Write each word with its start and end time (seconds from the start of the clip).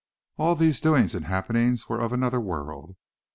All 0.39 0.55
these 0.55 0.81
doings 0.81 1.13
and 1.13 1.25
happenings 1.27 1.87
were 1.87 2.01
of 2.01 2.11
another 2.11 2.39
world. 2.39 2.95